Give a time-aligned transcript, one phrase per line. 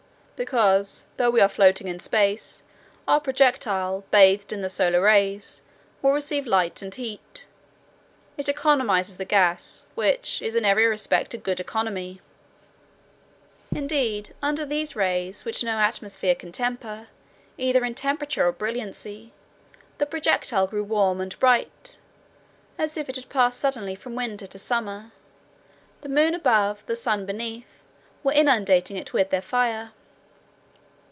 [0.43, 2.63] "Because, though we are floating in space,
[3.07, 5.61] our projectile, bathed in the solar rays,
[6.01, 7.45] will receive light and heat.
[8.37, 12.21] It economizes the gas, which is in every respect a good economy."
[13.71, 17.09] Indeed, under these rays which no atmosphere can temper,
[17.59, 19.33] either in temperature or brilliancy,
[19.99, 21.99] the projectile grew warm and bright,
[22.79, 25.11] as if it had passed suddenly from winter to summer.
[26.01, 27.83] The moon above, the sun beneath,
[28.23, 29.91] were inundating it with their fire.